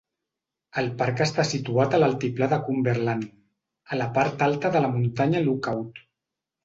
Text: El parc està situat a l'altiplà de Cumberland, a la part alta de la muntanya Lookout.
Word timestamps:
El 0.81 0.87
parc 1.01 1.19
està 1.25 1.43
situat 1.49 1.93
a 1.93 1.99
l'altiplà 2.03 2.49
de 2.53 2.59
Cumberland, 2.69 3.29
a 3.97 4.01
la 4.03 4.09
part 4.17 4.45
alta 4.47 4.73
de 4.77 4.83
la 4.87 4.91
muntanya 4.97 5.45
Lookout. 5.49 6.03